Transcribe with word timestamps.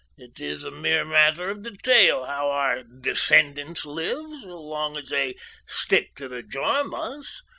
It 0.17 0.39
is 0.39 0.63
a 0.63 0.71
mere 0.71 1.05
matter 1.05 1.51
of 1.51 1.61
detail 1.61 2.25
how 2.25 2.49
our 2.49 2.81
descendants 2.81 3.85
live, 3.85 4.41
so 4.41 4.59
long 4.59 4.97
as 4.97 5.09
they 5.09 5.35
stick 5.67 6.15
to 6.15 6.27
the 6.27 6.41
Djarmas. 6.41 7.43